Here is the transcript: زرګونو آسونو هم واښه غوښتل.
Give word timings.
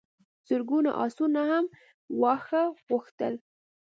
زرګونو 0.49 0.89
آسونو 1.05 1.41
هم 1.51 1.65
واښه 2.21 2.63
غوښتل. 2.87 3.33